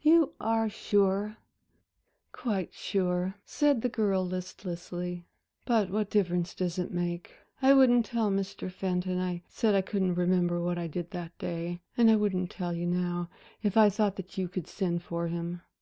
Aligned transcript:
You 0.00 0.32
are 0.40 0.70
sure?" 0.70 1.36
"Quite 2.32 2.72
sure," 2.72 3.34
said 3.44 3.82
the 3.82 3.90
girl 3.90 4.24
listlessly, 4.24 5.26
"but 5.66 5.90
what 5.90 6.08
difference 6.08 6.54
does 6.54 6.78
it 6.78 6.90
make? 6.90 7.34
I 7.60 7.74
wouldn't 7.74 8.06
tell 8.06 8.30
Mr. 8.30 8.70
Fenton 8.72 9.20
I 9.20 9.42
said 9.46 9.74
I 9.74 9.82
couldn't 9.82 10.14
remember 10.14 10.58
what 10.58 10.78
I 10.78 10.86
did 10.86 11.10
that 11.10 11.36
day, 11.36 11.82
and 11.98 12.10
I 12.10 12.16
wouldn't 12.16 12.50
tell 12.50 12.72
you 12.72 12.86
now, 12.86 13.28
if 13.62 13.76
I 13.76 13.90
thought 13.90 14.16
that 14.16 14.38
you 14.38 14.48
could 14.48 14.66
send 14.68 15.02
for 15.02 15.28
him. 15.28 15.60